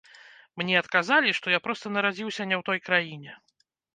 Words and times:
Мне 0.59 0.79
адказалі, 0.83 1.33
што 1.41 1.53
я 1.55 1.59
проста 1.67 1.85
нарадзіўся 1.97 2.43
не 2.53 2.57
ў 2.61 2.69
той 2.71 2.79
краіне. 2.87 3.31